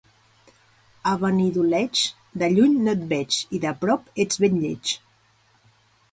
[1.09, 1.99] A Benidoleig,
[2.41, 4.95] de lluny no et veig i de prop ets ben lleig.